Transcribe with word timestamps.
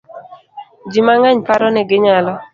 Ji 0.91 0.99
mang'eny 1.07 1.39
paro 1.47 1.67
ni 1.71 1.81
ginyalo 1.89 2.33